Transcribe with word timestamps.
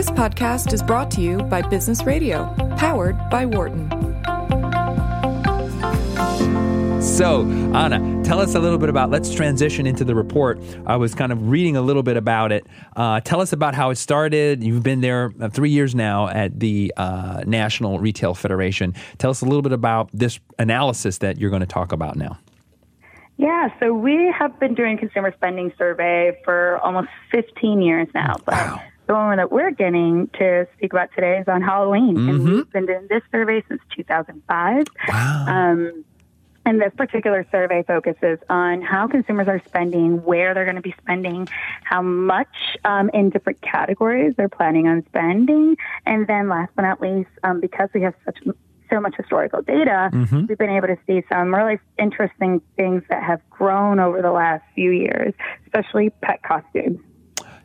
This 0.00 0.10
podcast 0.12 0.72
is 0.72 0.82
brought 0.82 1.10
to 1.10 1.20
you 1.20 1.42
by 1.42 1.60
Business 1.60 2.04
Radio, 2.04 2.46
powered 2.78 3.18
by 3.28 3.44
Wharton. 3.44 3.90
So, 7.02 7.42
Ana, 7.74 8.22
tell 8.24 8.40
us 8.40 8.54
a 8.54 8.60
little 8.60 8.78
bit 8.78 8.88
about. 8.88 9.10
Let's 9.10 9.34
transition 9.34 9.86
into 9.86 10.02
the 10.04 10.14
report. 10.14 10.58
I 10.86 10.96
was 10.96 11.14
kind 11.14 11.32
of 11.32 11.50
reading 11.50 11.76
a 11.76 11.82
little 11.82 12.02
bit 12.02 12.16
about 12.16 12.50
it. 12.50 12.66
Uh, 12.96 13.20
tell 13.20 13.42
us 13.42 13.52
about 13.52 13.74
how 13.74 13.90
it 13.90 13.96
started. 13.96 14.64
You've 14.64 14.82
been 14.82 15.02
there 15.02 15.34
uh, 15.38 15.50
three 15.50 15.68
years 15.68 15.94
now 15.94 16.28
at 16.28 16.58
the 16.58 16.94
uh, 16.96 17.42
National 17.46 17.98
Retail 17.98 18.32
Federation. 18.32 18.94
Tell 19.18 19.30
us 19.30 19.42
a 19.42 19.44
little 19.44 19.60
bit 19.60 19.72
about 19.72 20.08
this 20.14 20.40
analysis 20.58 21.18
that 21.18 21.38
you're 21.38 21.50
going 21.50 21.60
to 21.60 21.66
talk 21.66 21.92
about 21.92 22.16
now. 22.16 22.38
Yeah, 23.36 23.68
so 23.78 23.92
we 23.92 24.32
have 24.38 24.58
been 24.58 24.74
doing 24.74 24.96
consumer 24.96 25.30
spending 25.36 25.74
survey 25.76 26.38
for 26.42 26.78
almost 26.78 27.08
15 27.32 27.82
years 27.82 28.08
now. 28.14 28.36
But 28.46 28.54
Wow. 28.54 28.80
The 29.10 29.14
one 29.16 29.38
that 29.38 29.50
we're 29.50 29.72
getting 29.72 30.28
to 30.38 30.68
speak 30.76 30.92
about 30.92 31.08
today 31.16 31.38
is 31.38 31.48
on 31.48 31.62
Halloween. 31.62 32.28
And 32.28 32.40
Mhm. 32.40 32.44
we've 32.44 32.70
been 32.72 32.86
doing 32.86 33.08
this 33.10 33.22
survey 33.32 33.60
since 33.68 33.82
2005. 33.96 34.86
Wow. 35.08 35.44
Um, 35.48 36.04
and 36.64 36.80
this 36.80 36.92
particular 36.94 37.44
survey 37.50 37.82
focuses 37.82 38.38
on 38.48 38.82
how 38.82 39.08
consumers 39.08 39.48
are 39.48 39.60
spending, 39.66 40.22
where 40.24 40.54
they're 40.54 40.64
going 40.64 40.76
to 40.76 40.80
be 40.82 40.94
spending, 41.00 41.48
how 41.82 42.02
much 42.02 42.78
um, 42.84 43.10
in 43.12 43.30
different 43.30 43.60
categories 43.62 44.34
they're 44.36 44.48
planning 44.48 44.86
on 44.86 45.04
spending, 45.06 45.76
and 46.06 46.28
then 46.28 46.48
last 46.48 46.70
but 46.76 46.82
not 46.82 47.00
least, 47.00 47.30
um, 47.42 47.58
because 47.58 47.88
we 47.92 48.02
have 48.02 48.14
such 48.24 48.38
so 48.90 49.00
much 49.00 49.16
historical 49.16 49.62
data, 49.62 50.10
Mhm. 50.12 50.48
we've 50.48 50.58
been 50.58 50.70
able 50.70 50.86
to 50.88 50.98
see 51.06 51.22
some 51.28 51.52
really 51.52 51.80
interesting 51.98 52.60
things 52.76 53.02
that 53.08 53.24
have 53.24 53.40
grown 53.50 53.98
over 53.98 54.22
the 54.22 54.30
last 54.32 54.62
few 54.76 54.92
years, 54.92 55.34
especially 55.66 56.10
pet 56.22 56.42
costumes. 56.44 57.00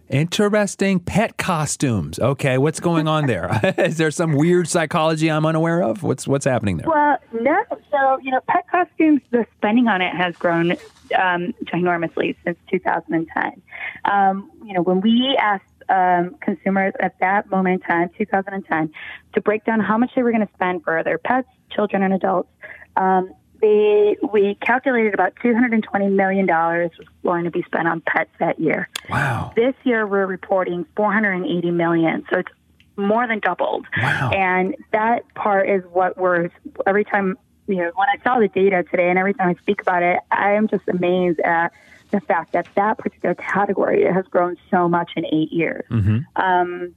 Interesting 0.10 1.00
pet 1.00 1.38
costumes. 1.38 2.20
Okay, 2.20 2.58
what's 2.58 2.80
going 2.80 3.08
on 3.08 3.26
there? 3.26 3.60
Is 3.78 3.98
there 3.98 4.12
some 4.12 4.34
weird 4.34 4.68
psychology 4.68 5.32
I'm 5.32 5.46
unaware 5.46 5.82
of? 5.82 6.04
What's 6.04 6.28
what's 6.28 6.46
happening 6.46 6.78
there? 6.78 6.88
Well, 6.88 7.18
no. 7.34 7.64
So, 7.92 8.20
you 8.22 8.32
know, 8.32 8.42
pet 8.48 8.66
costumes, 8.70 9.22
the 9.32 9.48
spending 9.58 9.88
on 9.88 10.02
it 10.02 10.14
has 10.16 10.36
grown 10.36 10.74
um, 11.18 11.54
ginormously 11.64 12.36
since 12.44 12.58
2010. 12.70 13.62
Um, 14.06 14.52
you 14.64 14.74
know, 14.74 14.82
when 14.82 15.02
we 15.02 15.38
asked 15.40 15.64
um, 15.90 16.36
consumers 16.42 16.94
at 17.00 17.20
that 17.20 17.50
moment 17.50 17.82
in 17.82 17.88
time, 17.88 18.10
2010, 18.18 18.92
to 19.34 19.42
break 19.42 19.66
down 19.66 19.80
how 19.80 19.98
much 19.98 20.12
they 20.16 20.24
were 20.24 20.32
going 20.32 20.46
to 20.46 20.54
spend 20.54 20.84
for 20.84 21.04
their 21.04 21.18
pets, 21.18 21.48
children, 21.72 22.04
and 22.04 22.14
adults, 22.14 22.50
um, 22.96 23.34
they, 23.66 24.18
we 24.32 24.56
calculated 24.62 25.14
about 25.14 25.36
$220 25.44 26.12
million 26.12 26.46
was 26.46 26.92
going 27.24 27.46
to 27.46 27.52
be 27.52 27.64
spent 27.64 27.88
on 27.88 28.02
pets 28.02 28.30
that 28.40 28.60
year. 28.60 28.88
Wow. 29.10 29.54
This 29.56 29.74
year, 29.84 30.06
we're 30.06 30.28
reporting 30.28 30.86
480 30.96 31.72
million. 31.72 32.24
So 32.30 32.40
it's 32.40 32.52
more 32.96 33.28
than 33.28 33.40
doubled. 33.40 33.88
Wow. 33.98 34.30
And 34.32 34.76
that 34.92 35.34
part 35.34 35.68
is 35.68 35.84
what 35.92 36.16
we're 36.18 36.50
every 36.86 37.04
time 37.04 37.38
you 37.68 37.78
know 37.78 37.92
when 37.96 38.08
I 38.08 38.24
saw 38.24 38.40
the 38.40 38.48
data 38.48 38.84
today, 38.84 39.10
and 39.10 39.18
every 39.18 39.34
time 39.34 39.50
I 39.50 39.56
speak 39.62 39.82
about 39.82 40.04
it, 40.04 40.20
I 40.32 40.52
am 40.52 40.68
just 40.68 40.88
amazed 40.88 41.40
at 41.40 41.74
the 42.12 42.22
fact 42.22 42.54
that 42.54 42.68
that 42.76 43.00
particular 43.00 43.34
category 43.34 44.06
has 44.06 44.26
grown 44.28 44.58
so 44.70 44.88
much 44.88 45.12
in 45.16 45.26
eight 45.26 45.52
years. 45.52 45.84
hmm 45.90 46.20
Um, 46.36 46.94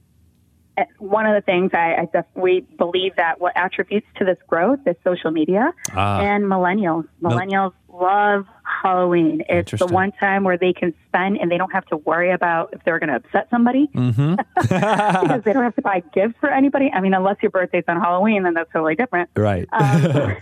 one 0.99 1.25
of 1.25 1.33
the 1.35 1.41
things 1.41 1.71
I, 1.73 1.95
I 1.95 2.05
definitely 2.05 2.61
believe 2.77 3.15
that 3.17 3.39
what 3.39 3.53
attributes 3.55 4.07
to 4.17 4.25
this 4.25 4.37
growth 4.47 4.79
is 4.85 4.95
social 5.03 5.31
media 5.31 5.73
Ah. 5.93 6.19
and 6.21 6.45
millennials. 6.45 7.05
Mil- 7.21 7.31
Millennials 7.31 7.73
love 7.91 8.45
Halloween. 8.83 9.43
It's 9.49 9.71
the 9.71 9.87
one 9.87 10.11
time 10.13 10.43
where 10.43 10.57
they 10.57 10.71
can 10.73 10.93
spend 11.07 11.37
and 11.37 11.51
they 11.51 11.57
don't 11.57 11.73
have 11.73 11.85
to 11.87 11.97
worry 11.97 12.31
about 12.31 12.69
if 12.73 12.83
they're 12.85 12.99
going 12.99 13.09
to 13.09 13.15
upset 13.15 13.47
somebody 13.49 13.89
hmm 13.93 14.35
because 14.61 15.41
they 15.43 15.51
don't 15.53 15.63
have 15.63 15.75
to 15.75 15.81
buy 15.81 16.01
gifts 16.13 16.35
for 16.39 16.49
anybody. 16.49 16.89
I 16.93 17.01
mean, 17.01 17.13
unless 17.13 17.37
your 17.41 17.51
birthday's 17.51 17.83
on 17.87 17.99
Halloween, 17.99 18.43
then 18.43 18.53
that's 18.53 18.71
totally 18.71 18.95
different. 18.95 19.29
right. 19.35 19.67
Um, 19.71 20.01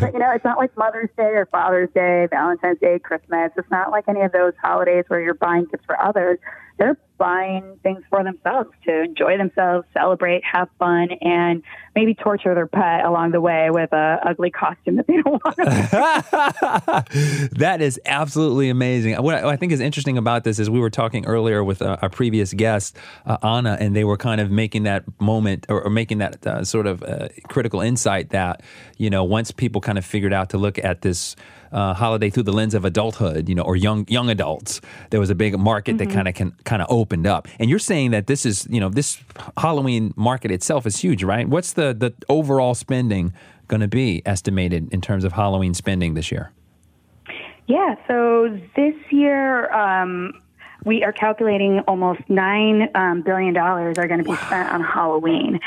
but 0.00 0.12
you 0.12 0.18
know, 0.18 0.32
it's 0.32 0.44
not 0.44 0.58
like 0.58 0.76
Mother's 0.76 1.10
Day 1.16 1.22
or 1.34 1.46
Father's 1.46 1.90
Day, 1.94 2.26
Valentine's 2.30 2.78
Day, 2.80 2.98
Christmas. 2.98 3.52
It's 3.56 3.70
not 3.70 3.90
like 3.90 4.04
any 4.08 4.22
of 4.22 4.32
those 4.32 4.52
holidays 4.62 5.04
where 5.08 5.20
you're 5.20 5.34
buying 5.34 5.64
gifts 5.70 5.84
for 5.86 6.00
others. 6.00 6.38
They're 6.78 6.98
buying 7.18 7.78
things 7.82 8.02
for 8.10 8.22
themselves 8.22 8.70
to 8.84 9.02
enjoy 9.02 9.36
themselves, 9.38 9.86
celebrate, 9.92 10.42
have 10.44 10.68
fun, 10.78 11.08
and 11.20 11.62
maybe 11.94 12.14
torture 12.14 12.54
their 12.54 12.66
pet 12.66 13.04
along 13.04 13.32
the 13.32 13.40
way 13.40 13.70
with 13.70 13.92
a 13.92 14.20
ugly 14.24 14.50
costume 14.50 14.96
that 14.96 15.06
they 15.06 15.14
don't 15.14 15.42
want. 15.44 15.56
To 15.56 15.64
that 17.58 17.78
is 17.80 18.00
absolutely 18.04 18.68
amazing. 18.68 19.16
What 19.16 19.44
I 19.44 19.56
think 19.56 19.72
is 19.72 19.80
interesting 19.80 20.18
about 20.18 20.44
this 20.44 20.58
is 20.58 20.68
we 20.68 20.80
were 20.80 20.90
talking 20.90 21.24
earlier 21.26 21.64
with 21.64 21.82
uh, 21.82 21.96
our 22.02 22.10
previous 22.10 22.52
guest, 22.52 22.96
uh, 23.24 23.38
Ana, 23.42 23.76
and 23.80 23.96
they 23.96 24.04
were 24.04 24.18
kind 24.18 24.40
of 24.40 24.50
making 24.50 24.82
that 24.84 25.04
moment 25.20 25.66
or, 25.68 25.82
or 25.82 25.90
making 25.90 26.18
that 26.18 26.46
uh, 26.46 26.64
sort 26.64 26.86
of 26.86 27.02
uh, 27.02 27.28
critical 27.48 27.80
insight 27.80 28.30
that, 28.30 28.62
you 28.98 29.10
know, 29.10 29.24
once 29.24 29.50
people 29.50 29.80
kind 29.80 29.98
of 29.98 30.04
figured 30.04 30.32
out 30.32 30.50
to 30.50 30.58
look 30.58 30.78
at 30.84 31.02
this 31.02 31.34
uh, 31.72 31.94
holiday 31.94 32.30
through 32.30 32.44
the 32.44 32.52
lens 32.52 32.74
of 32.74 32.84
adulthood, 32.84 33.48
you 33.48 33.54
know, 33.54 33.62
or 33.62 33.76
young 33.76 34.06
young 34.08 34.30
adults, 34.30 34.80
there 35.10 35.20
was 35.20 35.30
a 35.30 35.34
big 35.34 35.58
market 35.58 35.98
that 35.98 36.10
kind 36.10 36.28
of 36.28 36.34
can 36.34 36.52
kind 36.64 36.82
of 36.82 36.88
opened 36.90 37.26
up. 37.26 37.48
And 37.58 37.70
you're 37.70 37.78
saying 37.78 38.10
that 38.12 38.26
this 38.26 38.46
is, 38.46 38.66
you 38.70 38.80
know, 38.80 38.88
this 38.88 39.18
Halloween 39.56 40.12
market 40.16 40.50
itself 40.50 40.86
is 40.86 40.98
huge, 40.98 41.22
right? 41.22 41.48
What's 41.48 41.72
the 41.72 41.94
the 41.94 42.12
overall 42.28 42.74
spending 42.74 43.32
going 43.68 43.80
to 43.80 43.88
be 43.88 44.22
estimated 44.24 44.92
in 44.92 45.00
terms 45.00 45.24
of 45.24 45.32
Halloween 45.32 45.74
spending 45.74 46.14
this 46.14 46.30
year? 46.30 46.52
Yeah, 47.66 47.96
so 48.06 48.60
this 48.76 48.94
year 49.10 49.72
um, 49.72 50.40
we 50.84 51.02
are 51.02 51.12
calculating 51.12 51.80
almost 51.80 52.20
nine 52.28 52.88
um, 52.94 53.22
billion 53.22 53.52
dollars 53.52 53.98
are 53.98 54.06
going 54.06 54.22
to 54.22 54.30
be 54.30 54.36
spent 54.36 54.70
on 54.70 54.80
Halloween, 54.82 55.58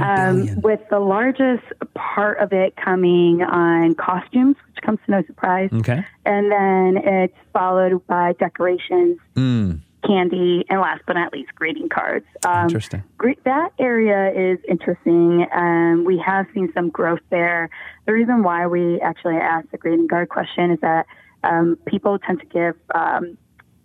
um, 0.00 0.60
with 0.60 0.80
the 0.90 0.98
largest 0.98 1.64
part 1.94 2.38
of 2.40 2.52
it 2.52 2.76
coming 2.76 3.42
on 3.42 3.94
costumes, 3.94 4.56
comes 4.86 4.98
to 5.04 5.10
no 5.10 5.22
surprise, 5.26 5.68
Okay. 5.72 6.04
and 6.24 6.50
then 6.50 6.96
it's 7.04 7.36
followed 7.52 8.06
by 8.06 8.32
decorations, 8.38 9.18
Mm, 9.34 9.80
candy, 10.06 10.64
and 10.70 10.80
last 10.80 11.02
but 11.06 11.14
not 11.14 11.32
least, 11.32 11.52
greeting 11.56 11.88
cards. 11.88 12.24
Um, 12.46 12.62
interesting. 12.64 13.02
Great. 13.18 13.42
That 13.44 13.70
area 13.78 14.30
is 14.52 14.58
interesting. 14.68 15.46
Um, 15.52 16.04
we 16.04 16.16
have 16.24 16.46
seen 16.54 16.72
some 16.72 16.88
growth 16.90 17.20
there. 17.30 17.68
The 18.06 18.12
reason 18.12 18.42
why 18.44 18.66
we 18.68 19.00
actually 19.00 19.36
asked 19.36 19.72
the 19.72 19.78
greeting 19.78 20.06
card 20.08 20.28
question 20.28 20.70
is 20.70 20.80
that 20.80 21.06
um, 21.42 21.76
people 21.86 22.18
tend 22.20 22.38
to 22.40 22.46
give 22.46 22.76
um, 22.94 23.36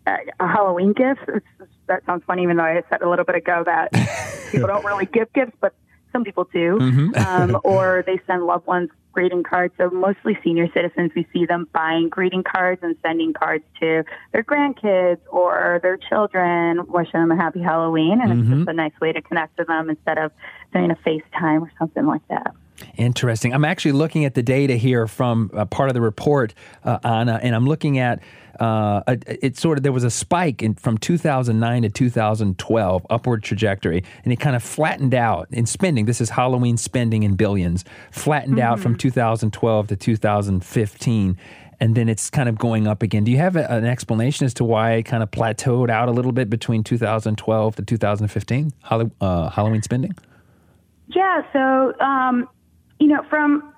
a, 0.05 0.15
a 0.39 0.47
Halloween 0.47 0.93
gift. 0.93 1.21
It's, 1.27 1.45
that 1.87 2.05
sounds 2.05 2.23
funny, 2.27 2.43
even 2.43 2.57
though 2.57 2.63
I 2.63 2.81
said 2.89 3.01
a 3.01 3.09
little 3.09 3.25
bit 3.25 3.35
ago 3.35 3.63
that 3.65 3.91
people 4.51 4.67
don't 4.67 4.85
really 4.85 5.07
give 5.07 5.33
gifts, 5.33 5.57
but 5.59 5.73
some 6.11 6.23
people 6.23 6.47
do. 6.53 6.77
Mhm. 6.79 7.17
um, 7.25 7.59
or 7.63 8.03
they 8.05 8.19
send 8.27 8.45
loved 8.45 8.67
ones 8.67 8.89
greeting 9.11 9.43
cards. 9.43 9.73
So 9.77 9.89
mostly 9.89 10.37
senior 10.43 10.67
citizens, 10.73 11.11
we 11.15 11.27
see 11.33 11.45
them 11.45 11.67
buying 11.73 12.09
greeting 12.09 12.43
cards 12.43 12.81
and 12.83 12.95
sending 13.01 13.33
cards 13.33 13.63
to 13.79 14.03
their 14.31 14.43
grandkids 14.43 15.19
or 15.29 15.79
their 15.81 15.97
children, 15.97 16.85
wishing 16.87 17.19
them 17.19 17.31
a 17.31 17.35
happy 17.35 17.61
Halloween. 17.61 18.21
And 18.21 18.31
it's 18.33 18.49
Mhm. 18.49 18.57
just 18.57 18.69
a 18.69 18.73
nice 18.73 18.99
way 19.01 19.11
to 19.11 19.21
connect 19.21 19.57
with 19.57 19.67
them 19.67 19.89
instead 19.89 20.17
of 20.17 20.31
doing 20.73 20.91
a 20.91 20.95
FaceTime 20.95 21.61
or 21.61 21.71
something 21.77 22.05
like 22.05 22.25
that. 22.29 22.53
Interesting. 22.97 23.53
I'm 23.53 23.65
actually 23.65 23.93
looking 23.93 24.25
at 24.25 24.35
the 24.35 24.43
data 24.43 24.75
here 24.75 25.07
from 25.07 25.51
uh, 25.53 25.65
part 25.65 25.89
of 25.89 25.93
the 25.93 26.01
report, 26.01 26.53
uh, 26.83 26.99
Ana, 27.03 27.39
and 27.41 27.55
I'm 27.55 27.67
looking 27.67 27.99
at 27.99 28.21
uh, 28.59 29.01
it 29.25 29.57
sort 29.57 29.79
of 29.79 29.83
there 29.83 29.91
was 29.91 30.03
a 30.03 30.11
spike 30.11 30.61
in, 30.61 30.75
from 30.75 30.97
2009 30.97 31.81
to 31.81 31.89
2012 31.89 33.07
upward 33.09 33.43
trajectory, 33.43 34.03
and 34.23 34.31
it 34.31 34.39
kind 34.39 34.55
of 34.55 34.61
flattened 34.61 35.15
out 35.15 35.47
in 35.51 35.65
spending. 35.65 36.05
This 36.05 36.21
is 36.21 36.29
Halloween 36.29 36.77
spending 36.77 37.23
in 37.23 37.35
billions, 37.35 37.83
flattened 38.11 38.59
out 38.59 38.79
from 38.79 38.95
2012 38.95 39.87
to 39.87 39.95
2015. 39.95 41.37
And 41.79 41.95
then 41.95 42.07
it's 42.07 42.29
kind 42.29 42.47
of 42.47 42.59
going 42.59 42.85
up 42.85 43.01
again. 43.01 43.23
Do 43.23 43.31
you 43.31 43.37
have 43.37 43.55
a, 43.55 43.67
an 43.71 43.85
explanation 43.85 44.45
as 44.45 44.53
to 44.55 44.63
why 44.63 44.91
it 44.93 45.03
kind 45.03 45.23
of 45.23 45.31
plateaued 45.31 45.89
out 45.89 46.09
a 46.09 46.11
little 46.11 46.31
bit 46.31 46.47
between 46.47 46.83
2012 46.83 47.75
to 47.77 47.81
2015? 47.81 48.71
Hallow- 48.83 49.11
uh, 49.19 49.49
Halloween 49.49 49.81
spending? 49.81 50.13
Yeah, 51.07 51.41
so 51.51 51.99
um, 51.99 52.47
you 53.01 53.07
know, 53.07 53.23
from 53.29 53.73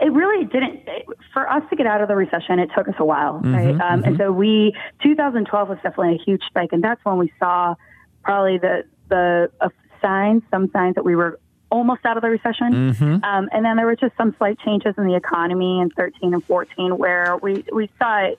it 0.00 0.12
really 0.12 0.44
didn't 0.46 0.88
for 1.32 1.50
us 1.50 1.62
to 1.68 1.76
get 1.76 1.86
out 1.86 2.00
of 2.00 2.08
the 2.08 2.16
recession. 2.16 2.58
It 2.58 2.70
took 2.76 2.88
us 2.88 2.94
a 2.98 3.04
while, 3.04 3.40
right? 3.40 3.78
Um, 3.80 4.04
And 4.04 4.16
so 4.16 4.32
we 4.32 4.74
2012 5.02 5.68
was 5.68 5.78
definitely 5.82 6.14
a 6.14 6.24
huge 6.24 6.42
spike, 6.46 6.70
and 6.72 6.82
that's 6.82 7.04
when 7.04 7.18
we 7.18 7.32
saw 7.38 7.74
probably 8.22 8.58
the 8.58 8.84
the 9.08 9.50
uh, 9.60 9.68
signs, 10.00 10.42
some 10.50 10.70
signs 10.70 10.94
that 10.94 11.04
we 11.04 11.16
were 11.16 11.38
almost 11.70 12.04
out 12.04 12.16
of 12.16 12.22
the 12.22 12.30
recession. 12.30 12.72
Mm-hmm. 12.72 13.24
Um, 13.24 13.48
and 13.52 13.64
then 13.64 13.76
there 13.76 13.86
were 13.86 13.96
just 13.96 14.16
some 14.16 14.34
slight 14.38 14.58
changes 14.60 14.94
in 14.96 15.06
the 15.06 15.16
economy 15.16 15.80
in 15.80 15.90
13 15.90 16.34
and 16.34 16.44
14 16.44 16.98
where 16.98 17.38
we, 17.38 17.64
we 17.72 17.88
saw 17.98 18.24
it 18.24 18.38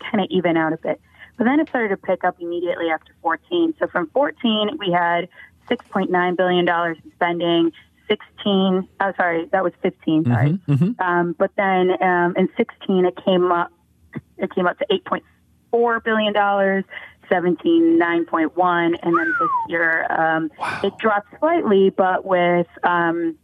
kind 0.00 0.22
of 0.22 0.26
even 0.30 0.56
out 0.56 0.72
a 0.72 0.76
bit. 0.76 1.00
But 1.38 1.44
then 1.44 1.60
it 1.60 1.68
started 1.68 1.90
to 1.90 1.96
pick 1.96 2.24
up 2.24 2.40
immediately 2.40 2.90
after 2.90 3.14
14. 3.22 3.74
So 3.78 3.86
from 3.86 4.08
14, 4.10 4.78
we 4.78 4.90
had 4.90 5.28
$6.9 5.70 6.36
billion 6.36 6.68
in 6.68 7.12
spending. 7.14 7.72
16, 8.08 8.88
oh, 9.00 9.12
sorry, 9.16 9.48
that 9.52 9.62
was 9.64 9.72
15, 9.82 10.24
sorry. 10.24 10.58
Mhm. 10.68 11.00
Um, 11.00 11.34
but 11.38 11.50
then 11.56 11.90
um, 12.02 12.34
in 12.36 12.48
16, 12.56 13.04
it 13.04 13.14
came 13.24 13.50
up, 13.52 13.70
it 14.38 14.54
came 14.54 14.66
up 14.66 14.78
to 14.78 14.86
8.4 15.72 16.04
billion 16.04 16.32
dollars. 16.32 16.84
2017 17.28 17.98
9.1, 17.98 18.98
and 19.02 19.16
then 19.16 19.34
this 19.38 19.50
year 19.64 20.06
um, 20.12 20.50
it 20.82 20.98
dropped 20.98 21.28
slightly, 21.38 21.88
but 21.88 22.26
with 22.26 22.66
um, 22.82 23.38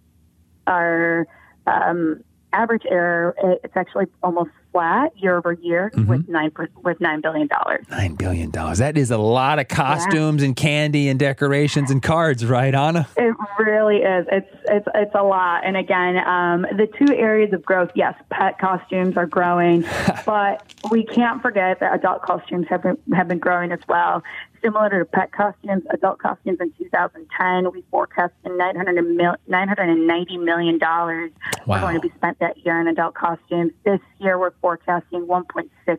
our 0.67 1.27
um, 1.67 2.21
average 2.53 2.85
error, 2.89 3.35
it's 3.65 3.77
actually 3.77 4.07
almost 4.23 4.51
flat 4.73 5.13
year 5.17 5.37
over 5.37 5.53
year 5.55 5.91
with 5.95 6.29
nine 6.29 6.53
with 6.85 7.01
nine 7.01 7.21
billion 7.21 7.47
dollars. 7.47 7.85
Nine 7.91 8.15
billion 8.15 8.51
dollars. 8.51 8.79
That 8.79 8.97
is 8.97 9.11
a 9.11 9.19
lot 9.19 9.59
of 9.59 9.69
costumes 9.69 10.43
and 10.43 10.55
candy 10.55 11.09
and 11.09 11.19
decorations 11.19 11.91
and 11.91 12.03
cards, 12.03 12.45
right, 12.45 12.75
Ana? 12.75 13.09
It 13.17 13.35
really 13.59 13.99
is. 13.99 14.27
It's 14.31 14.51
it's 14.69 14.89
it's 14.95 15.15
a 15.15 15.23
lot. 15.23 15.65
And 15.65 15.77
again, 15.77 16.19
um, 16.19 16.63
the 16.63 16.89
two 16.99 17.15
areas 17.15 17.53
of 17.53 17.65
growth. 17.65 17.91
Yes, 17.95 18.15
pet 18.31 18.59
costumes 18.59 19.17
are 19.17 19.27
growing, 19.27 19.85
but 20.27 20.63
we 20.91 21.05
can't 21.05 21.43
forget 21.43 21.81
that 21.81 21.95
adult 21.95 22.23
costumes 22.23 22.67
have 22.69 22.83
been 22.83 22.99
have 23.15 23.29
been 23.29 23.39
growing 23.39 23.73
as 23.73 23.81
well. 23.89 24.23
Similar 24.63 24.91
to 24.99 25.05
pet 25.05 25.31
costumes, 25.33 25.85
adult 25.91 26.19
costumes 26.19 26.59
in 26.61 26.73
2010, 26.79 27.73
we 27.73 27.85
forecast 27.91 28.33
900 28.45 29.03
mil, 29.03 29.37
990 29.47 30.37
million 30.39 30.79
dollars 30.79 31.31
Wow. 31.67 31.77
are 31.77 31.81
going 31.81 31.95
to 31.95 32.01
be 32.01 32.13
spent 32.17 32.39
that 32.41 32.57
year 32.65 32.81
in 32.81 32.89
adult 32.89 33.15
costumes. 33.15 33.73
This 33.85 34.01
year, 34.19 34.39
we're 34.39 34.53
forecasting 34.61 35.27
1.6 35.27 35.99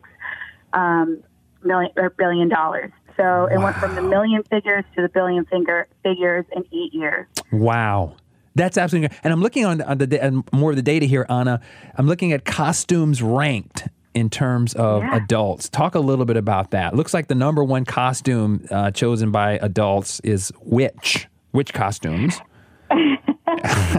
um, 0.72 1.22
million 1.62 1.92
or 1.96 2.10
billion 2.10 2.48
dollars. 2.48 2.90
So 3.16 3.46
it 3.46 3.58
went 3.58 3.76
from 3.76 3.94
the 3.94 4.02
million 4.02 4.42
figures 4.44 4.84
to 4.96 5.02
the 5.02 5.08
billion 5.08 5.44
finger 5.46 5.88
figures 6.02 6.44
in 6.54 6.64
eight 6.72 6.92
years. 6.94 7.26
Wow. 7.52 8.16
That's 8.54 8.76
absolutely. 8.76 9.16
And 9.22 9.32
I'm 9.32 9.42
looking 9.42 9.64
on, 9.64 9.80
on 9.82 9.98
the 9.98 10.22
and 10.22 10.42
more 10.52 10.70
of 10.70 10.76
the 10.76 10.82
data 10.82 11.06
here, 11.06 11.24
Ana. 11.28 11.60
I'm 11.96 12.06
looking 12.06 12.32
at 12.32 12.44
costumes 12.44 13.22
ranked 13.22 13.88
in 14.14 14.28
terms 14.30 14.74
of 14.74 15.02
Yeah. 15.02 15.16
adults. 15.16 15.68
Talk 15.68 15.94
a 15.94 16.00
little 16.00 16.24
bit 16.24 16.36
about 16.36 16.70
that. 16.72 16.94
Looks 16.96 17.14
like 17.14 17.28
the 17.28 17.34
number 17.34 17.62
one 17.64 17.84
costume 17.84 18.64
uh, 18.70 18.90
chosen 18.90 19.30
by 19.30 19.52
adults 19.62 20.20
is 20.20 20.52
witch. 20.62 21.28
Witch 21.52 21.72
costumes. 21.72 22.40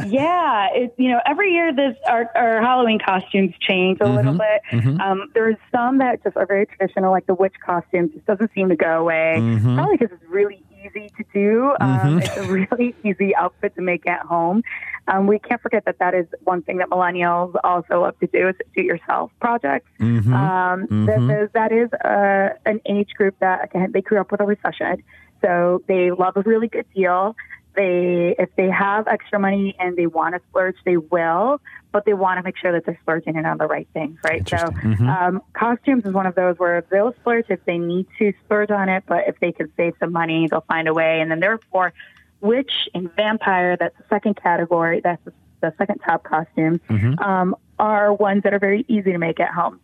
yeah, 0.08 0.68
it, 0.74 0.94
you 0.98 1.10
know, 1.10 1.20
every 1.26 1.52
year 1.54 1.74
this 1.74 1.96
our, 2.08 2.30
our 2.36 2.62
Halloween 2.62 3.00
costumes 3.00 3.54
change 3.60 4.00
a 4.02 4.08
little 4.08 4.34
bit. 4.38 4.62
Um, 5.02 5.30
there's 5.34 5.58
some 5.74 5.98
that 6.00 6.24
just 6.24 6.38
are 6.38 6.46
very 6.46 6.66
traditional, 6.66 7.12
like 7.12 7.26
the 7.26 7.34
witch 7.34 7.56
costume, 7.66 8.12
just 8.14 8.26
doesn't 8.26 8.52
seem 8.54 8.70
to 8.70 8.76
go 8.76 9.00
away. 9.00 9.36
Probably 9.62 9.98
because 9.98 10.14
it's 10.14 10.30
really 10.30 10.64
easy 10.96 11.12
to 11.18 11.26
do. 11.34 11.76
Um, 11.80 12.20
It's 12.20 12.38
a 12.38 12.44
really 12.44 12.96
easy 13.04 13.36
outfit 13.36 13.76
to 13.76 13.82
make 13.82 14.08
at 14.08 14.22
home. 14.22 14.64
Um, 15.08 15.28
we 15.28 15.40
can't 15.40 15.62
forget 15.62 15.86
that 15.86 16.00
that 16.00 16.14
is 16.14 16.28
one 16.44 16.62
thing 16.62 16.78
that 16.78 16.90
millennials 16.90 17.56
also 17.64 18.02
love 18.02 18.18
to 18.20 18.28
do 18.28 18.50
is 18.50 18.56
do-it-yourself 18.76 19.32
projects. 19.40 19.90
Um, 20.34 21.06
this 21.06 21.22
is, 21.44 21.50
that 21.54 21.72
is 21.72 21.92
uh, 21.94 22.50
an 22.66 22.82
age 22.86 23.10
group 23.16 23.36
that 23.40 23.66
again 23.66 23.92
they 23.92 24.02
grew 24.02 24.20
up 24.20 24.32
with 24.32 24.42
a 24.42 24.46
recession, 24.46 25.04
so 25.42 25.82
they 25.88 26.12
love 26.12 26.38
a 26.38 26.42
really 26.42 26.68
good 26.68 26.86
deal. 26.96 27.36
They, 27.76 28.36
if 28.38 28.50
they 28.58 28.70
have 28.70 29.08
extra 29.08 29.40
money 29.40 29.76
and 29.80 29.96
they 29.96 30.08
want 30.08 30.36
to 30.36 30.42
splurge, 30.50 30.76
they 30.84 30.98
will, 30.98 31.62
but 31.92 32.06
they 32.06 32.14
want 32.14 32.38
to 32.38 32.44
make 32.44 32.58
sure 32.58 32.74
that 32.74 32.86
they're 32.86 32.98
splurging 33.02 33.36
it 33.38 33.46
on 33.46 33.58
the 33.58 33.66
right 33.66 33.88
things, 33.94 34.18
right? 34.24 34.46
So, 34.50 34.74
Interesting. 34.84 35.08
um, 35.08 35.42
costumes 35.54 36.06
is 36.06 36.14
one 36.14 36.26
of 36.26 36.36
those 36.36 36.58
where 36.58 36.84
they'll 36.92 37.14
splurge 37.14 37.46
if 37.50 37.64
they 37.66 37.78
need 37.78 38.08
to 38.20 38.34
splurge 38.44 38.72
on 38.72 38.90
it, 38.90 39.04
but 39.08 39.28
if 39.28 39.40
they 39.40 39.52
can 39.52 39.72
save 39.78 39.94
some 40.00 40.12
money, 40.12 40.48
they'll 40.50 40.66
find 40.68 40.88
a 40.88 40.94
way. 40.94 41.22
And 41.22 41.32
then 41.32 41.40
therefore, 41.40 41.94
witch 42.42 42.90
and 42.94 43.10
vampire, 43.16 43.78
that's 43.78 43.98
the 43.98 44.04
second 44.10 44.36
category, 44.36 45.00
that's 45.02 45.24
the, 45.24 45.34
the 45.62 45.74
second 45.78 46.00
top 46.00 46.24
costume, 46.24 46.82
um, 47.20 47.56
are 47.80 48.14
ones 48.14 48.44
that 48.44 48.54
are 48.54 48.60
very 48.60 48.84
easy 48.88 49.12
to 49.12 49.18
make 49.18 49.40
at 49.40 49.52
home 49.52 49.80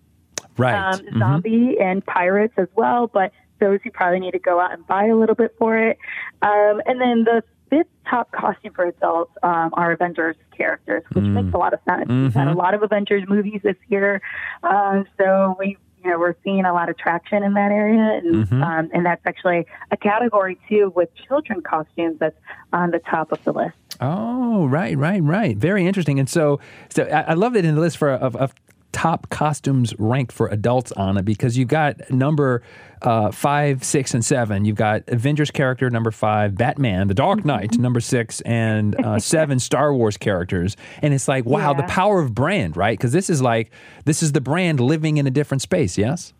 Right. 0.57 0.73
um, 0.73 1.01
zombie 1.19 1.77
and 1.79 2.05
pirates 2.05 2.55
as 2.57 2.67
well, 2.75 3.07
but 3.07 3.31
those 3.59 3.79
you 3.83 3.91
probably 3.91 4.19
need 4.19 4.31
to 4.31 4.39
go 4.39 4.59
out 4.59 4.73
and 4.73 4.85
buy 4.87 5.05
a 5.05 5.15
little 5.15 5.35
bit 5.35 5.55
for 5.57 5.77
it. 5.77 5.97
Um, 6.41 6.81
and 6.85 6.99
then 6.99 7.23
the 7.23 7.43
fifth 7.69 7.87
top 8.09 8.31
costume 8.31 8.73
for 8.73 8.85
adults 8.85 9.31
um, 9.43 9.71
are 9.73 9.91
Avengers 9.91 10.35
characters, 10.55 11.03
which 11.13 11.25
makes 11.25 11.53
a 11.53 11.57
lot 11.57 11.73
of 11.73 11.79
sense. 11.87 12.07
We've 12.07 12.33
had 12.33 12.47
a 12.47 12.53
lot 12.53 12.73
of 12.73 12.83
Avengers 12.83 13.23
movies 13.27 13.61
this 13.63 13.77
year, 13.87 14.21
uh, 14.63 15.03
so 15.17 15.55
we. 15.59 15.77
You 16.03 16.11
know, 16.11 16.19
we're 16.19 16.35
seeing 16.43 16.63
a 16.63 16.73
lot 16.73 16.89
of 16.89 16.97
traction 16.97 17.43
in 17.43 17.55
that 17.55 17.71
area, 17.71 18.21
and 18.23 18.63
um, 18.63 18.89
and 18.93 19.05
that's 19.05 19.25
actually 19.25 19.65
a 19.91 19.97
category 19.97 20.57
too 20.69 20.93
with 20.95 21.09
children 21.27 21.61
costumes 21.61 22.19
that's 22.19 22.37
on 22.71 22.91
the 22.91 22.99
top 22.99 23.31
of 23.31 23.43
the 23.43 23.51
list. 23.51 23.75
Oh, 23.99 24.67
right, 24.67 24.95
right, 24.95 25.21
right. 25.21 25.57
Very 25.57 25.85
interesting. 25.85 26.19
And 26.19 26.29
so, 26.29 26.59
so 26.89 27.03
I, 27.03 27.21
I 27.21 27.33
love 27.33 27.53
that 27.53 27.65
in 27.65 27.75
the 27.75 27.81
list 27.81 27.97
for 27.97 28.11
of, 28.11 28.35
of 28.35 28.53
top 28.97 29.29
costumes 29.29 29.93
ranked 29.99 30.31
for 30.31 30.47
adults, 30.47 30.91
on 30.93 31.17
it 31.17 31.23
because 31.23 31.55
you've 31.55 31.67
got 31.67 32.09
number 32.09 32.63
uh, 33.03 33.29
five, 33.29 33.83
six, 33.83 34.15
and 34.15 34.25
seven. 34.25 34.65
You've 34.65 34.75
got 34.75 35.03
Avengers 35.07 35.51
character 35.51 35.87
number 35.91 36.09
five, 36.09 36.55
Batman, 36.55 37.07
The 37.07 37.13
Dark 37.13 37.45
Knight 37.45 37.77
number 37.77 37.99
six, 37.99 38.41
and 38.41 38.99
uh, 39.05 39.19
seven 39.35 39.59
Star 39.59 39.93
Wars 39.93 40.17
characters. 40.17 40.75
And 41.03 41.13
it's 41.13 41.27
like, 41.27 41.45
wow, 41.45 41.75
the 41.75 41.83
power 41.83 42.19
of 42.19 42.33
brand, 42.33 42.75
right? 42.75 42.97
Because 42.97 43.11
this 43.11 43.29
is 43.29 43.39
like 43.39 43.69
this 44.05 44.23
is 44.23 44.31
the 44.31 44.41
brand 44.41 44.79
living 44.79 45.17
in 45.17 45.27
a 45.27 45.31
different 45.31 45.61
space. 45.61 45.95
Yes. 45.95 46.33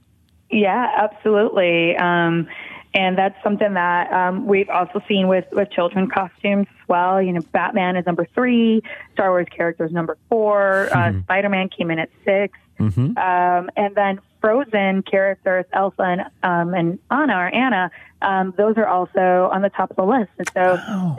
Yeah, 0.50 0.90
absolutely. 0.98 1.96
Um, 1.98 2.48
and 2.94 3.18
that's 3.18 3.42
something 3.44 3.74
that 3.74 4.12
um, 4.12 4.48
we've 4.48 4.70
also 4.70 5.02
seen 5.08 5.28
with, 5.28 5.46
with 5.52 5.70
children 5.72 6.10
costumes 6.10 6.68
as 6.70 6.88
well. 6.88 7.22
You 7.22 7.34
know, 7.34 7.42
Batman 7.52 7.96
is 7.96 8.06
number 8.06 8.28
three, 8.34 8.82
Star 9.14 9.30
Wars 9.30 9.48
characters 9.50 9.92
number 9.92 10.18
four, 10.30 10.90
uh, 10.94 11.14
Spider 11.24 11.50
Man 11.50 11.70
came 11.70 11.92
in 11.92 12.00
at 12.00 12.10
6 12.26 12.58
um, 12.80 13.70
and 13.76 13.96
then 13.96 14.20
Frozen 14.40 15.04
characters 15.04 15.66
Elsa 15.74 16.02
and, 16.02 16.22
um, 16.44 16.74
and 16.74 17.00
Anna 17.10 17.34
or 17.34 17.48
Anna, 17.48 17.92
um, 18.22 18.54
those 18.58 18.78
are 18.78 18.88
also 18.88 19.50
on 19.52 19.62
the 19.62 19.70
top 19.70 19.90
of 19.90 19.96
the 19.96 20.06
list. 20.06 20.32
And 20.38 20.50
so 20.54 20.62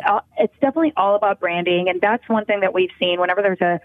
uh, 0.06 0.20
it's 0.38 0.54
definitely 0.60 0.92
all 0.96 1.16
about 1.16 1.40
branding, 1.40 1.88
and 1.88 2.00
that's 2.00 2.28
one 2.28 2.44
thing 2.44 2.60
that 2.60 2.72
we've 2.72 2.92
seen 2.98 3.20
whenever 3.20 3.42
there's 3.42 3.60
a 3.60 3.80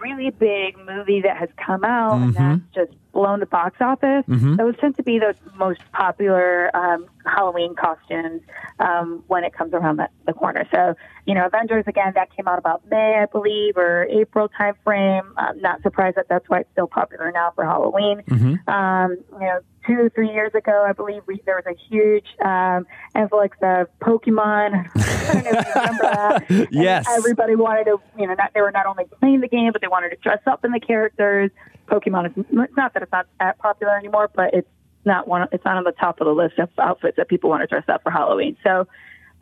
really 0.00 0.30
big 0.30 0.76
movie 0.78 1.22
that 1.22 1.36
has 1.38 1.48
come 1.56 1.82
out 1.82 2.20
and 2.20 2.34
that's 2.34 2.60
just 2.74 2.92
blown 3.16 3.40
the 3.40 3.46
box 3.46 3.76
office. 3.80 4.24
Those 4.56 4.76
tend 4.78 4.96
to 4.98 5.02
be 5.02 5.18
the 5.18 5.34
most 5.56 5.80
popular 5.92 6.70
um, 6.76 7.06
Halloween 7.24 7.74
costumes 7.74 8.42
um, 8.78 9.24
when 9.26 9.42
it 9.42 9.54
comes 9.54 9.72
around 9.72 9.96
the, 9.96 10.08
the 10.26 10.34
corner. 10.34 10.64
So, 10.70 10.94
you 11.24 11.34
know, 11.34 11.46
Avengers 11.46 11.84
again 11.86 12.12
that 12.14 12.28
came 12.36 12.46
out 12.46 12.58
about 12.58 12.82
May, 12.90 13.18
I 13.22 13.26
believe, 13.26 13.78
or 13.78 14.04
April 14.10 14.48
time 14.50 14.74
frame. 14.84 15.22
I'm 15.38 15.60
not 15.62 15.82
surprised 15.82 16.16
that 16.18 16.26
that's 16.28 16.46
why 16.50 16.60
it's 16.60 16.70
still 16.72 16.86
popular 16.86 17.32
now 17.32 17.52
for 17.54 17.64
Halloween. 17.64 18.22
Um, 18.68 19.16
you 19.32 19.38
know, 19.40 19.60
two 19.86 20.10
three 20.14 20.30
years 20.30 20.52
ago, 20.54 20.84
I 20.86 20.92
believe 20.92 21.22
we, 21.26 21.40
there 21.46 21.56
was 21.56 21.64
a 21.66 21.78
huge 21.88 22.26
um, 22.44 22.86
influx 23.14 23.56
of 23.62 23.86
Pokemon. 24.02 24.90
I 24.96 25.32
don't 25.32 25.44
know 25.44 25.50
if 25.58 25.66
you 25.66 25.72
remember 25.74 26.02
that. 26.02 26.44
And 26.50 26.68
Yes. 26.70 27.06
everybody 27.08 27.54
wanted 27.56 27.84
to, 27.84 27.96
you 28.18 28.26
know, 28.26 28.34
not, 28.34 28.50
they 28.54 28.60
were 28.60 28.72
not 28.72 28.86
only 28.86 29.04
playing 29.20 29.40
the 29.40 29.48
game, 29.48 29.72
but 29.72 29.80
they 29.80 29.88
wanted 29.88 30.10
to 30.10 30.16
dress 30.16 30.40
up 30.46 30.64
in 30.66 30.72
the 30.72 30.80
characters. 30.80 31.50
Pokemon 31.86 32.36
is 32.38 32.44
not 32.52 32.92
that 32.94 33.02
it's 33.02 33.12
not 33.12 33.26
that 33.40 33.58
popular 33.58 33.96
anymore, 33.96 34.30
but 34.34 34.52
it's 34.54 34.68
not 35.04 35.28
one. 35.28 35.46
It's 35.52 35.64
not 35.64 35.76
on 35.76 35.84
the 35.84 35.92
top 35.92 36.20
of 36.20 36.26
the 36.26 36.32
list 36.34 36.58
of 36.58 36.68
outfits 36.78 37.16
that 37.16 37.28
people 37.28 37.48
want 37.50 37.62
to 37.62 37.66
dress 37.66 37.84
up 37.88 38.02
for 38.02 38.10
Halloween. 38.10 38.56
So 38.64 38.86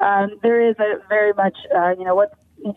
um, 0.00 0.38
there 0.42 0.68
is 0.68 0.76
a 0.78 0.96
very 1.08 1.32
much, 1.32 1.56
uh, 1.74 1.90
you 1.98 2.04
know, 2.04 2.14
what 2.14 2.32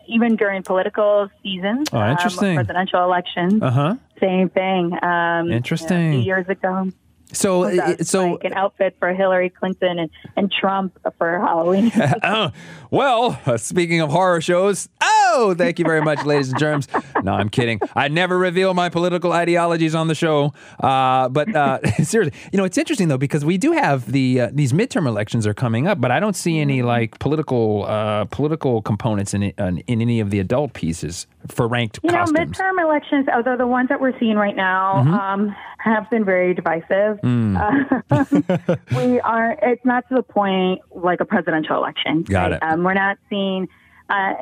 even 0.06 0.36
during 0.36 0.62
political 0.62 1.28
seasons, 1.42 1.88
Oh, 1.92 2.10
interesting. 2.10 2.50
um, 2.50 2.54
presidential 2.56 3.02
elections, 3.02 3.62
Uh 3.62 3.70
huh. 3.70 3.94
same 4.20 4.48
thing. 4.50 4.92
Um, 5.02 5.50
Interesting. 5.50 6.12
You 6.12 6.18
know, 6.18 6.24
years 6.24 6.48
ago, 6.48 6.90
So, 7.32 7.60
was 7.60 7.78
it- 7.78 8.06
so 8.06 8.32
like 8.32 8.44
an 8.44 8.54
outfit 8.54 8.96
for 8.98 9.12
Hillary 9.14 9.50
Clinton 9.50 9.98
and, 9.98 10.10
and 10.36 10.50
Trump 10.52 10.98
for 11.18 11.38
Halloween. 11.40 11.90
Oh, 12.22 12.52
well, 12.90 13.38
uh, 13.46 13.56
speaking 13.58 14.00
of 14.00 14.10
horror 14.10 14.40
shows, 14.40 14.88
oh, 15.34 15.54
thank 15.56 15.78
you 15.78 15.84
very 15.84 16.02
much, 16.02 16.24
ladies 16.24 16.50
and 16.50 16.58
germs. 16.58 16.88
No, 17.22 17.32
I'm 17.32 17.48
kidding. 17.48 17.80
I 17.94 18.08
never 18.08 18.38
reveal 18.38 18.74
my 18.74 18.88
political 18.88 19.32
ideologies 19.32 19.94
on 19.94 20.08
the 20.08 20.14
show. 20.14 20.52
Uh, 20.80 21.28
but 21.28 21.54
uh, 21.54 21.80
seriously, 22.02 22.38
you 22.52 22.56
know, 22.56 22.64
it's 22.64 22.78
interesting 22.78 23.08
though 23.08 23.18
because 23.18 23.44
we 23.44 23.58
do 23.58 23.72
have 23.72 24.10
the 24.10 24.42
uh, 24.42 24.50
these 24.52 24.72
midterm 24.72 25.06
elections 25.06 25.46
are 25.46 25.54
coming 25.54 25.86
up, 25.86 26.00
but 26.00 26.10
I 26.10 26.20
don't 26.20 26.36
see 26.36 26.58
any 26.58 26.82
like 26.82 27.18
political 27.18 27.84
uh, 27.86 28.24
political 28.26 28.82
components 28.82 29.34
in, 29.34 29.42
in 29.42 29.78
in 29.86 30.00
any 30.00 30.20
of 30.20 30.30
the 30.30 30.40
adult 30.40 30.72
pieces 30.72 31.26
for 31.48 31.66
ranked 31.68 31.98
You 32.02 32.12
know, 32.12 32.24
midterm 32.24 32.80
elections, 32.80 33.26
although 33.34 33.56
the 33.56 33.66
ones 33.66 33.88
that 33.88 34.00
we're 34.00 34.18
seeing 34.18 34.36
right 34.36 34.56
now 34.56 34.68
Mm-hmm. 34.78 35.14
um, 35.14 35.56
have 35.78 36.10
been 36.10 36.24
very 36.24 36.54
divisive. 36.54 37.20
Mm. 37.22 38.78
We 38.96 39.20
are. 39.20 39.56
It's 39.62 39.84
not 39.84 40.08
to 40.08 40.16
the 40.16 40.22
point 40.22 40.80
like 40.90 41.20
a 41.20 41.24
presidential 41.24 41.76
election. 41.76 42.22
Got 42.22 42.50
right? 42.50 42.52
it. 42.54 42.62
Um, 42.62 42.82
we're 42.82 42.94
not 42.94 43.18
seeing. 43.28 43.68
Uh, 44.08 44.34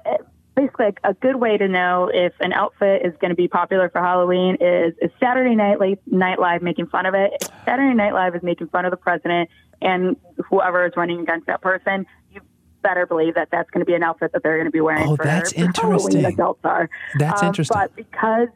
basically, 0.56 0.86
a 1.04 1.14
good 1.14 1.36
way 1.36 1.56
to 1.58 1.68
know 1.68 2.10
if 2.12 2.32
an 2.40 2.52
outfit 2.52 3.02
is 3.04 3.12
going 3.20 3.28
to 3.28 3.36
be 3.36 3.46
popular 3.46 3.88
for 3.90 4.00
Halloween 4.00 4.56
is 4.60 4.94
is 5.00 5.10
Saturday 5.20 5.54
Night 5.54 5.78
Li- 5.78 5.98
Night 6.06 6.38
Live 6.40 6.62
making 6.62 6.86
fun 6.88 7.06
of 7.06 7.14
it. 7.14 7.32
If 7.40 7.48
Saturday 7.64 7.94
Night 7.94 8.14
Live 8.14 8.34
is 8.34 8.42
making 8.42 8.68
fun 8.68 8.84
of 8.84 8.90
the 8.90 8.96
president 8.96 9.50
and 9.82 10.16
whoever 10.50 10.86
is 10.86 10.92
running 10.96 11.20
against 11.20 11.46
that 11.46 11.60
person. 11.60 12.06
You 12.32 12.40
better 12.82 13.06
believe 13.06 13.34
that 13.34 13.48
that's 13.52 13.68
going 13.70 13.80
to 13.80 13.84
be 13.86 13.94
an 13.94 14.02
outfit 14.02 14.32
that 14.32 14.42
they're 14.42 14.56
going 14.56 14.64
to 14.66 14.70
be 14.70 14.80
wearing. 14.80 15.06
Oh, 15.08 15.16
for, 15.16 15.24
that's 15.24 15.52
for 15.52 15.58
Halloween, 15.60 15.94
interesting. 15.94 16.24
Adults 16.24 16.60
are. 16.64 16.88
That's 17.18 17.42
Um, 17.42 17.48
interesting. 17.48 17.76
But 17.78 17.94
because 17.94 18.48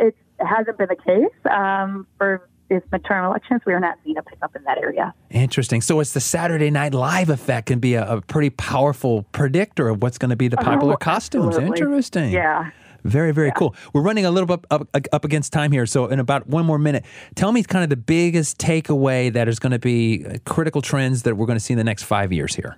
it 0.00 0.16
hasn't 0.38 0.78
been 0.78 0.88
the 0.88 0.96
case 0.96 1.52
um, 1.52 2.06
for 2.16 2.48
this 2.68 2.82
midterm 2.92 3.26
elections, 3.26 3.62
we 3.66 3.72
are 3.72 3.80
not 3.80 3.96
seeing 4.04 4.16
a 4.18 4.22
pickup 4.22 4.54
in 4.56 4.62
that 4.64 4.78
area. 4.78 5.14
Interesting. 5.30 5.80
So 5.80 6.00
it's 6.00 6.12
the 6.12 6.20
Saturday 6.20 6.70
Night 6.70 6.94
Live 6.94 7.30
effect 7.30 7.66
can 7.68 7.78
be 7.78 7.94
a, 7.94 8.16
a 8.16 8.20
pretty 8.20 8.50
powerful 8.50 9.22
predictor 9.32 9.88
of 9.88 10.02
what's 10.02 10.18
going 10.18 10.30
to 10.30 10.36
be 10.36 10.48
the 10.48 10.56
popular 10.58 10.94
Oh, 10.94 10.96
costumes. 10.96 11.46
absolutely. 11.56 11.80
Interesting. 11.80 12.30
Yeah. 12.32 12.70
Very, 13.04 13.32
very 13.32 13.52
cool. 13.52 13.74
We're 13.92 14.02
running 14.02 14.26
a 14.26 14.30
little 14.30 14.46
bit 14.46 14.66
up, 14.70 14.86
up, 14.92 15.06
up 15.12 15.24
against 15.24 15.52
time 15.52 15.70
here. 15.72 15.86
So, 15.86 16.06
in 16.06 16.18
about 16.18 16.48
one 16.48 16.66
more 16.66 16.78
minute, 16.78 17.04
tell 17.36 17.52
me 17.52 17.62
kind 17.62 17.84
of 17.84 17.90
the 17.90 17.96
biggest 17.96 18.58
takeaway 18.58 19.32
that 19.32 19.48
is 19.48 19.58
going 19.60 19.70
to 19.72 19.78
be 19.78 20.26
uh, 20.26 20.34
critical 20.44 20.82
trends 20.82 21.22
that 21.22 21.36
we're 21.36 21.46
going 21.46 21.56
to 21.58 21.64
see 21.64 21.72
in 21.72 21.78
the 21.78 21.84
next 21.84 22.02
five 22.02 22.32
years 22.32 22.56
here. 22.56 22.76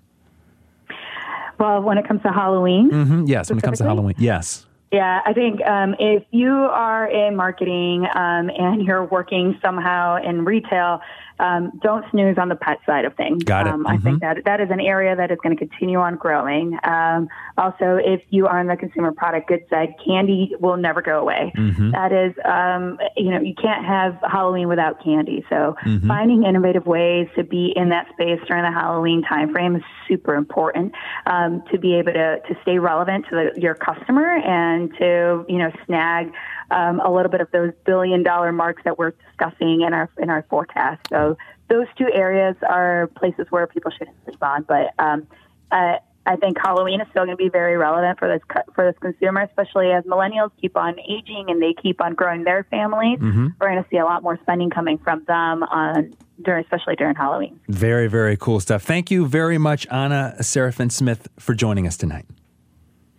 Well, 1.58 1.82
when 1.82 1.98
it 1.98 2.06
comes 2.06 2.22
to 2.22 2.28
Halloween, 2.32 2.90
hmm 2.90 3.24
Yes, 3.26 3.50
when 3.50 3.58
it 3.58 3.62
comes 3.62 3.78
to 3.78 3.84
Halloween. 3.84 4.14
Yes. 4.18 4.66
Yeah, 4.92 5.20
I 5.24 5.32
think 5.32 5.64
um, 5.64 5.94
if 6.00 6.24
you 6.32 6.50
are 6.50 7.06
in 7.06 7.36
marketing 7.36 8.06
um, 8.12 8.50
and 8.50 8.82
you're 8.84 9.04
working 9.04 9.56
somehow 9.62 10.16
in 10.16 10.44
retail, 10.44 11.00
um, 11.40 11.72
don't 11.82 12.04
snooze 12.10 12.36
on 12.38 12.48
the 12.48 12.54
pet 12.54 12.78
side 12.86 13.04
of 13.04 13.14
things. 13.16 13.42
Got 13.44 13.66
it. 13.66 13.72
Um, 13.72 13.86
I 13.86 13.96
think 13.96 14.20
that 14.20 14.44
that 14.44 14.60
is 14.60 14.68
an 14.70 14.80
area 14.80 15.16
that 15.16 15.30
is 15.30 15.38
going 15.42 15.56
to 15.56 15.58
continue 15.58 15.98
on 15.98 16.16
growing. 16.16 16.78
Um, 16.84 17.28
also, 17.56 17.96
if 17.96 18.22
you 18.30 18.46
are 18.46 18.60
in 18.60 18.66
the 18.66 18.76
consumer 18.76 19.12
product 19.12 19.48
goods 19.48 19.64
side, 19.70 19.94
candy 20.04 20.54
will 20.60 20.76
never 20.76 21.02
go 21.02 21.20
away. 21.20 21.52
That 21.92 22.12
is, 22.12 22.34
um, 22.44 22.98
you 23.16 23.30
know, 23.30 23.40
you 23.40 23.54
can't 23.54 23.84
have 23.84 24.18
Halloween 24.22 24.68
without 24.68 25.02
candy. 25.02 25.44
So 25.48 25.76
finding 26.06 26.44
innovative 26.44 26.86
ways 26.86 27.28
to 27.36 27.44
be 27.44 27.72
in 27.74 27.88
that 27.90 28.06
space 28.12 28.40
during 28.46 28.62
the 28.62 28.72
Halloween 28.72 29.22
timeframe 29.22 29.76
is 29.76 29.82
super 30.08 30.34
important 30.34 30.92
um, 31.26 31.62
to 31.70 31.78
be 31.78 31.94
able 31.94 32.12
to, 32.12 32.40
to 32.40 32.56
stay 32.62 32.78
relevant 32.78 33.26
to 33.30 33.36
the, 33.54 33.60
your 33.60 33.74
customer 33.74 34.36
and 34.36 34.92
to, 34.98 35.44
you 35.48 35.58
know, 35.58 35.70
snag 35.86 36.32
um, 36.70 37.00
a 37.00 37.12
little 37.12 37.30
bit 37.30 37.40
of 37.40 37.50
those 37.50 37.72
billion 37.84 38.22
dollar 38.22 38.52
marks 38.52 38.82
that 38.84 38.98
we're 38.98 39.12
discussing 39.12 39.82
in 39.82 39.92
our 39.92 40.08
in 40.18 40.30
our 40.30 40.44
forecast. 40.48 41.00
So 41.08 41.36
those 41.68 41.86
two 41.96 42.08
areas 42.12 42.56
are 42.68 43.08
places 43.16 43.46
where 43.50 43.66
people 43.66 43.90
shouldn't 43.90 44.16
sleep 44.24 44.42
on. 44.42 44.62
But 44.62 44.92
um, 44.98 45.26
uh, 45.70 45.96
I 46.26 46.36
think 46.36 46.58
Halloween 46.62 47.00
is 47.00 47.08
still 47.10 47.24
going 47.24 47.36
to 47.36 47.42
be 47.42 47.48
very 47.48 47.76
relevant 47.76 48.18
for 48.18 48.28
this 48.28 48.42
for 48.74 48.84
this 48.84 48.98
consumer, 49.00 49.42
especially 49.42 49.90
as 49.90 50.04
millennials 50.04 50.50
keep 50.60 50.76
on 50.76 50.98
aging 51.00 51.46
and 51.48 51.62
they 51.62 51.74
keep 51.80 52.00
on 52.00 52.14
growing 52.14 52.44
their 52.44 52.64
families. 52.64 53.18
We're 53.60 53.70
going 53.70 53.82
to 53.82 53.88
see 53.90 53.96
a 53.96 54.04
lot 54.04 54.22
more 54.22 54.38
spending 54.42 54.70
coming 54.70 54.98
from 54.98 55.24
them 55.24 55.62
on 55.62 56.14
during, 56.42 56.64
especially 56.64 56.96
during 56.96 57.16
Halloween. 57.16 57.58
Very, 57.68 58.06
very 58.06 58.36
cool 58.36 58.60
stuff. 58.60 58.82
Thank 58.82 59.10
you 59.10 59.26
very 59.26 59.58
much, 59.58 59.86
Ana 59.90 60.36
Serafin 60.40 60.90
Smith, 60.90 61.28
for 61.38 61.54
joining 61.54 61.86
us 61.86 61.96
tonight. 61.96 62.26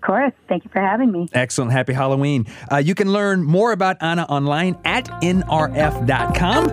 Of 0.02 0.08
course, 0.08 0.34
thank 0.50 0.64
you 0.64 0.72
for 0.72 0.82
having 0.82 1.12
me. 1.12 1.28
Excellent. 1.32 1.72
Happy 1.72 1.94
Halloween. 1.94 2.48
Uh, 2.72 2.78
you 2.78 2.96
can 2.96 3.14
learn 3.14 3.44
more 3.44 3.72
about 3.72 3.98
Ana 4.02 4.24
online 4.24 4.76
at 4.84 5.06
nrf.com. 5.22 6.70